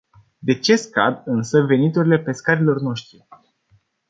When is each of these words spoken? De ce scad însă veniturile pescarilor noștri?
De 0.39 0.59
ce 0.59 0.75
scad 0.75 1.21
însă 1.25 1.59
veniturile 1.61 2.19
pescarilor 2.19 2.79
noștri? 2.81 3.27